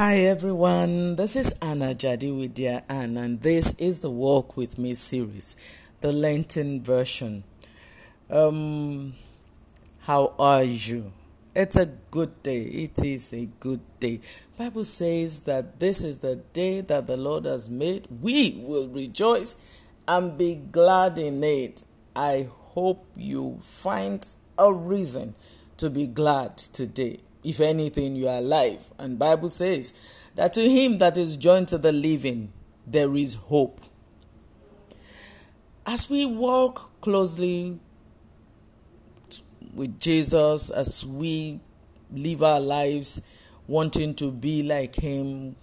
[0.00, 4.78] Hi everyone, this is Ann Ajadi with dear Anne, and this is the Walk with
[4.78, 5.56] Me series,
[6.00, 7.44] the Lenten version.
[8.30, 9.12] Um,
[10.04, 11.12] how are you?
[11.54, 12.62] It's a good day.
[12.62, 14.20] It is a good day.
[14.56, 18.06] Bible says that this is the day that the Lord has made.
[18.22, 19.62] We will rejoice
[20.08, 21.84] and be glad in it.
[22.16, 24.26] I hope you find
[24.58, 25.34] a reason
[25.76, 28.78] to be glad today if anything you are alive.
[28.98, 29.98] And bible says
[30.36, 32.52] that to him that is joined to the living
[32.86, 33.80] there is hope.
[35.86, 37.78] As we walk closely
[39.74, 41.60] with jesus as we
[42.12, 43.30] live our lives
[43.68, 45.54] wanting to be like him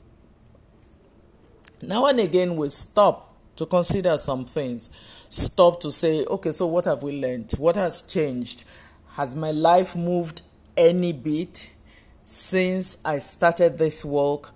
[1.82, 4.90] now and again we stop to consider some things.
[5.30, 8.64] Stop to say okay so what have we learned what has changed?
[9.12, 10.42] Has my life moved
[10.76, 11.74] any bit
[12.28, 14.54] since I started this walk?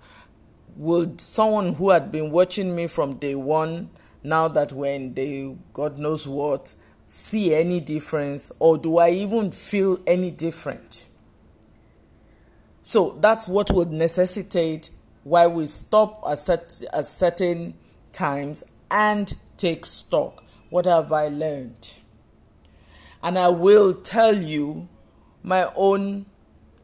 [0.76, 3.88] Would someone who had been watching me from day one,
[4.22, 6.74] now that we're in day God knows what,
[7.06, 11.08] see any difference, or do I even feel any different?
[12.82, 14.90] So that's what would necessitate
[15.24, 17.72] why we stop at, set, at certain
[18.12, 20.44] times and take stock.
[20.68, 22.00] What have I learned?
[23.22, 24.88] And I will tell you
[25.42, 26.26] my own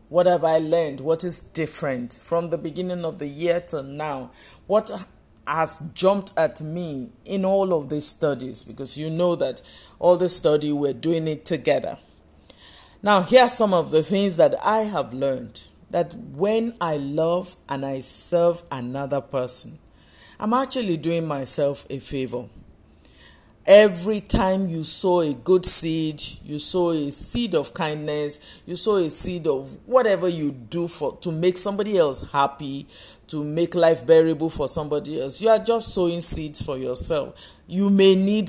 [0.09, 1.01] what have I learned?
[1.01, 4.31] What is different from the beginning of the year to now?
[4.67, 4.91] What
[5.47, 8.62] has jumped at me in all of these studies?
[8.62, 9.61] Because you know that
[9.98, 11.98] all the study we're doing it together.
[13.03, 17.56] Now, here are some of the things that I have learned that when I love
[17.69, 19.79] and I serve another person,
[20.41, 22.47] I'm actually doing myself a favor.
[23.69, 28.97] Every time you sow a good seed, you sow a seed of kindness, you sow
[28.97, 32.86] a seed of whatever you do for to make somebody else happy,
[33.27, 35.42] to make life bearable for somebody else.
[35.42, 37.58] You are just sowing seeds for yourself.
[37.66, 38.48] You may need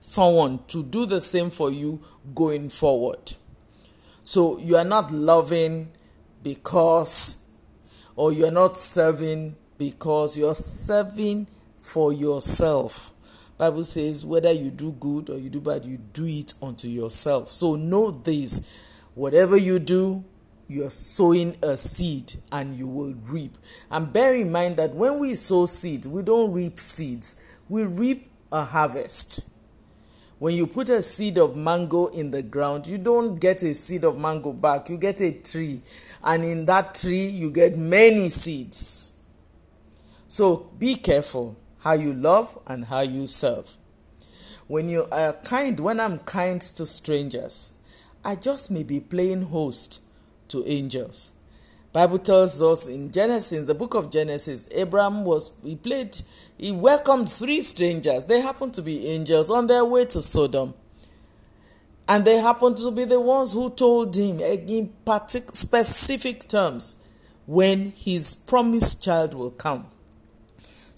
[0.00, 2.00] someone to do the same for you
[2.34, 3.34] going forward.
[4.24, 5.90] So you are not loving
[6.42, 7.50] because
[8.16, 11.48] or you're not serving because you're serving
[11.82, 13.11] for yourself
[13.62, 17.48] Bible says whether you do good or you do bad, you do it unto yourself.
[17.48, 18.68] So know this
[19.14, 20.24] whatever you do,
[20.66, 23.52] you are sowing a seed and you will reap.
[23.88, 28.28] And bear in mind that when we sow seeds, we don't reap seeds, we reap
[28.50, 29.56] a harvest.
[30.40, 34.02] When you put a seed of mango in the ground, you don't get a seed
[34.02, 35.82] of mango back, you get a tree.
[36.24, 39.22] And in that tree, you get many seeds.
[40.26, 43.70] So be careful how you love and how you serve.
[44.68, 47.78] When you are kind, when I'm kind to strangers,
[48.24, 50.00] I just may be playing host
[50.48, 51.40] to angels.
[51.92, 56.18] Bible tells us in Genesis, the book of Genesis, Abraham was he played,
[56.56, 58.24] he welcomed three strangers.
[58.24, 60.74] They happened to be angels on their way to Sodom.
[62.08, 67.04] And they happened to be the ones who told him in specific terms
[67.46, 69.86] when his promised child will come.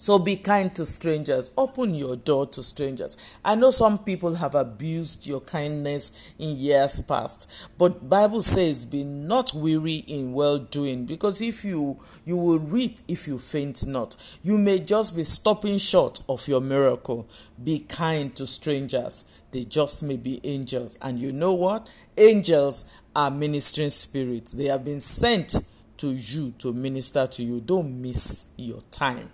[0.05, 1.49] So be kind to strangers.
[1.57, 3.17] Open your door to strangers.
[3.43, 7.49] I know some people have abused your kindness in years past,
[7.79, 12.99] but Bible says be not weary in well doing because if you you will reap
[13.07, 14.15] if you faint not.
[14.43, 17.27] You may just be stopping short of your miracle.
[17.63, 19.35] Be kind to strangers.
[19.53, 20.99] They just may be angels.
[21.01, 21.91] And you know what?
[22.15, 24.51] Angels are ministering spirits.
[24.51, 25.67] They have been sent
[25.97, 27.59] to you to minister to you.
[27.59, 29.31] Don't miss your time.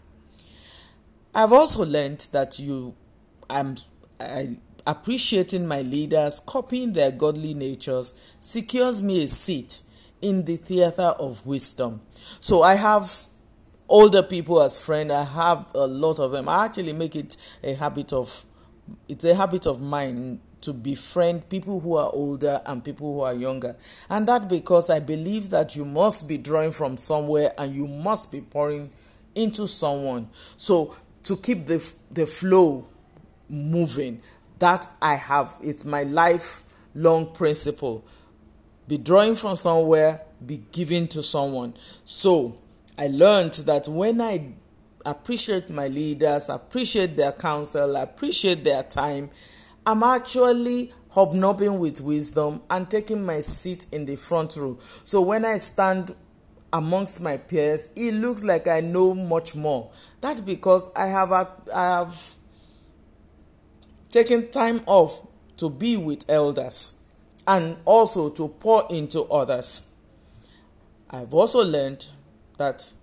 [1.34, 2.94] I've also learned that you,
[3.50, 3.78] I'm,
[4.20, 9.82] I, appreciating my leaders, copying their godly natures, secures me a seat
[10.22, 12.02] in the theater of wisdom.
[12.40, 13.26] So I have
[13.88, 15.12] older people as friends.
[15.12, 16.50] I have a lot of them.
[16.50, 18.46] I actually make it a habit of,
[19.08, 23.34] it's a habit of mine to befriend people who are older and people who are
[23.34, 23.76] younger.
[24.10, 28.32] And that because I believe that you must be drawing from somewhere and you must
[28.32, 28.92] be pouring
[29.34, 30.28] into someone.
[30.58, 32.88] So to keep the the flow
[33.50, 34.22] moving.
[34.60, 35.56] That i have.
[35.62, 38.04] It's my lifelong principle.
[38.88, 41.74] Be drawing from somewhere be giving to someone.
[42.06, 42.56] So
[42.98, 44.52] i learned that when i
[45.06, 49.30] appreciate my leaders appreciate their counsel appreciate their time
[49.88, 54.78] i'm actually hobnobbing with wisdom and taking my seat in the front row.
[54.82, 56.12] So when i stand
[56.74, 59.90] amongst my peers it looks like i know much more
[60.22, 62.36] that's because i have a, i have
[64.12, 65.28] taken time off
[65.58, 67.08] to be with elders
[67.48, 69.94] and also to pour into others
[71.10, 72.06] i've also learned
[72.58, 72.94] that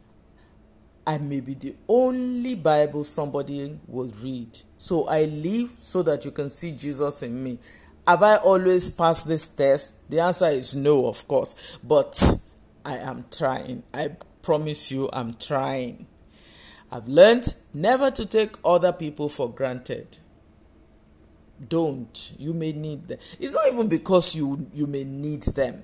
[1.09, 4.59] I may be the only Bible somebody will read.
[4.77, 7.59] So I live so that you can see Jesus in me.
[8.07, 10.11] Have I always passed this test?
[10.11, 11.79] The answer is no, of course.
[11.83, 12.15] But
[12.89, 13.83] I am trying.
[13.93, 16.07] I promise you, I'm trying.
[16.91, 17.45] I've learned
[17.75, 20.17] never to take other people for granted.
[21.69, 22.33] Don't.
[22.39, 23.19] You may need them.
[23.39, 25.83] It's not even because you you may need them.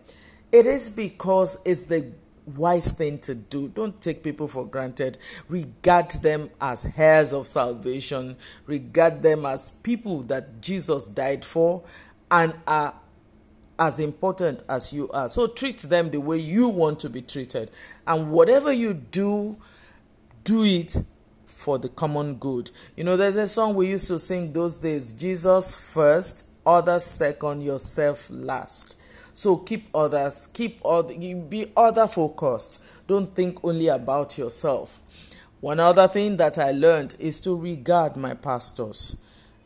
[0.51, 2.11] It is because it's the
[2.57, 3.69] wise thing to do.
[3.69, 5.19] Don't take people for granted.
[5.51, 8.37] Regard them as heirs of salvation.
[8.65, 11.83] Regard them as people that Jesus died for
[12.31, 12.95] and are
[13.79, 15.29] as important as you are.
[15.29, 17.71] So treat them the way you want to be treated.
[18.07, 19.57] And whatever you do,
[20.45, 20.97] do it
[21.47, 22.71] for the common good.
[22.97, 27.63] You know, there's a song we used to sing those days Jesus first, others second,
[27.63, 29.01] yourself last.
[29.37, 32.85] So keep others, keep other, be other focused.
[33.09, 35.01] Don't think only about yourself.
[35.61, 39.23] One other thing that I learned is to regard my pastors,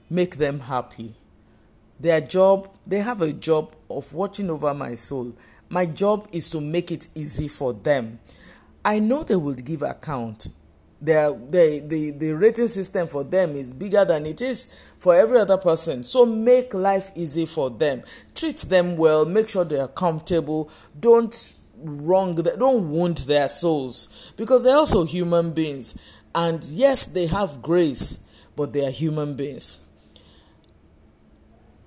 [0.08, 1.14] make them happy.
[2.00, 5.32] Their job, they have a job of watching over my soul.
[5.68, 8.20] My job is to make it easy for them.
[8.84, 10.48] I know they will give account.
[11.00, 15.38] Their the, the the rating system for them is bigger than it is for every
[15.38, 16.02] other person.
[16.02, 18.02] So make life easy for them.
[18.34, 19.24] Treat them well.
[19.24, 20.70] Make sure they are comfortable.
[20.98, 21.52] Don't
[21.84, 24.32] wrong don't wound their souls.
[24.36, 26.00] Because they're also human beings.
[26.34, 28.24] And yes they have grace
[28.56, 29.87] but they are human beings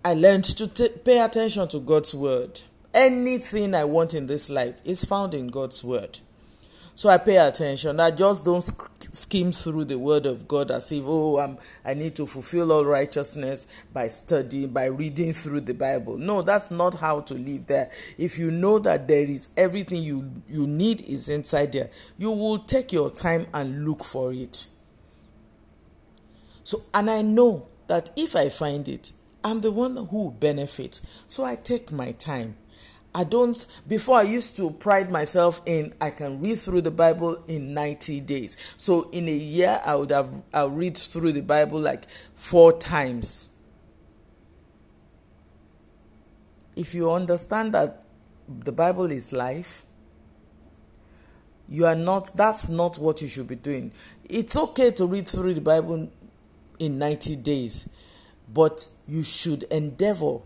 [0.04, 2.62] i learned to t- pay attention to god's word
[2.94, 6.20] anything i want in this life is found in god's word
[7.02, 8.00] so I pay attention.
[8.00, 12.16] I just don't skim through the word of God as if, oh, I'm, I need
[12.18, 16.20] to fulfill all righteousness by studying, by reading through the Bible.
[16.20, 17.90] No, that's not how to live there.
[18.20, 21.90] If you know that there is everything you, you need is inside there,
[22.20, 24.68] you will take your time and look for it.
[26.64, 29.12] So, and I know that if I find it,
[29.44, 31.24] I'm the one who benefits.
[31.28, 32.56] So I take my time.
[33.14, 37.44] I don't, before I used to pride myself in I can read through the Bible
[37.48, 38.74] in 90 days.
[38.78, 43.58] So in a year, I would have, I'll read through the Bible like four times.
[46.76, 48.04] If you understand that
[48.48, 49.84] the Bible is life,
[51.68, 53.92] you are not, that's not what you should be doing.
[54.30, 56.10] It's okay to read through the Bible
[56.80, 57.96] in 90 days,
[58.54, 60.40] but you should endeavor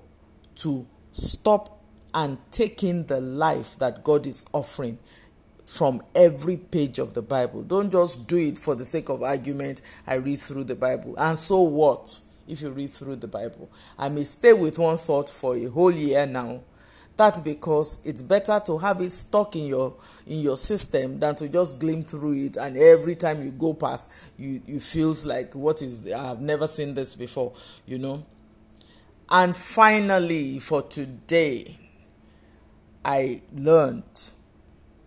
[0.56, 1.82] to stop
[2.14, 4.98] and taking the life that God is offering
[5.66, 7.64] from every page of the Bible.
[7.64, 9.82] Don't just do it for the sake of argument.
[10.06, 11.16] I read through the Bible.
[11.18, 13.70] And so what if you read through the Bible?
[13.98, 16.62] I may stay with one thought for a whole year now.
[17.18, 19.96] That's because it's better to have it stuck in your
[20.28, 24.32] in your system than to just gleam through it and every time you go past
[24.38, 27.54] you you feels like what is I've never seen this before,
[27.86, 28.26] you know.
[29.30, 31.78] And finally for today,
[33.04, 34.34] I learned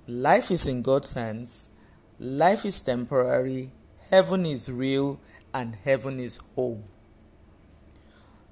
[0.07, 1.77] life is in God's hands,
[2.19, 3.71] life is temporary,
[4.11, 5.21] heaven is real,
[5.53, 6.85] and heaven is home.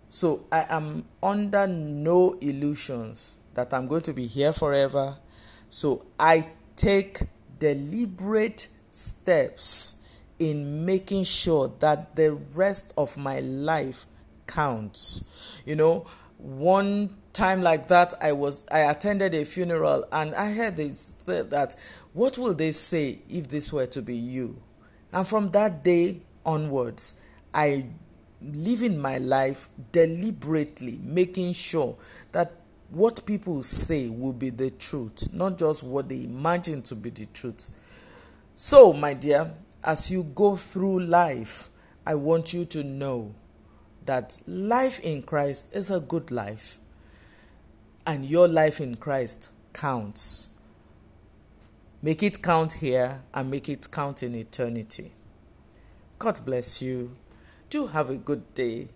[0.08, 5.16] So I am under no illusions that I'm going to be here forever.
[5.68, 7.18] So I take
[7.58, 10.06] deliberate steps
[10.38, 14.06] in making sure that the rest of my life
[14.46, 15.28] counts.
[15.64, 16.06] You know,
[16.38, 21.76] one time like that i was i attended a funeral and i heard this that
[22.14, 24.56] what will they say if this were to be you
[25.12, 27.22] and from that day onwards
[27.52, 27.84] i
[28.40, 31.94] live in my life deliberately making sure
[32.32, 32.52] that
[32.90, 37.26] what people say will be the truth not just what they imagine to be the
[37.26, 37.70] truth
[38.54, 39.50] so my dear
[39.84, 41.68] as you go through life
[42.06, 43.34] i want you to know
[44.04, 46.78] that life in christ is a good life
[48.06, 50.48] and your life in Christ counts.
[52.02, 55.10] Make it count here and make it count in eternity.
[56.18, 57.10] God bless you.
[57.68, 58.88] Do have a good day.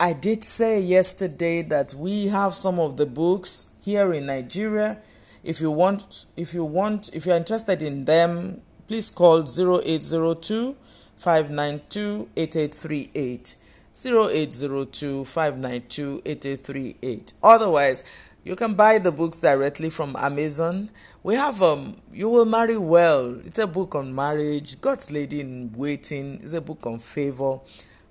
[0.00, 4.98] I did say yesterday that we have some of the books here in Nigeria.
[5.44, 10.74] If you want if you want if you're interested in them, please call 0802
[11.16, 13.54] 592 8838.
[13.94, 17.32] 0802 592 8838.
[17.40, 18.02] Otherwise,
[18.42, 20.90] you can buy the books directly from Amazon.
[21.22, 23.40] We have um You Will Marry Well.
[23.46, 26.40] It's a book on marriage, God's Lady in Waiting.
[26.42, 27.60] It's a book on favor.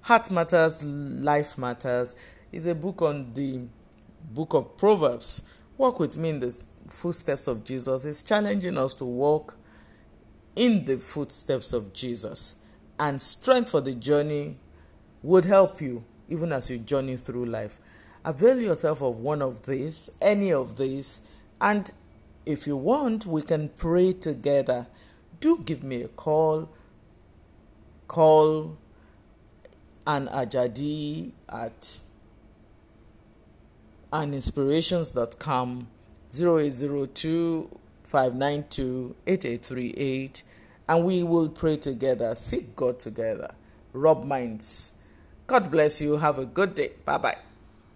[0.04, 2.18] Heart Matters, Life Matters.
[2.52, 3.62] is a book on the
[4.34, 5.56] book of Proverbs.
[5.78, 8.04] Walk with me in the footsteps of Jesus.
[8.04, 9.56] It's challenging us to walk
[10.58, 12.66] in the footsteps of Jesus.
[13.00, 14.58] And strength for the journey
[15.22, 17.80] would help you even as you journey through life.
[18.26, 21.32] Avail yourself of one of these, any of these,
[21.62, 21.90] and
[22.46, 24.86] if you want, we can pray together.
[25.40, 26.70] Do give me a call.
[28.10, 28.78] Call
[30.06, 32.00] Ann Ajadi at
[34.12, 35.88] aninspirations.com
[36.32, 40.44] 0802 592 8838
[40.90, 43.50] and we will pray together, seek God together,
[43.94, 45.02] rub minds.
[45.48, 46.18] God bless you.
[46.18, 46.92] Have a good day.
[47.06, 47.38] Bye bye.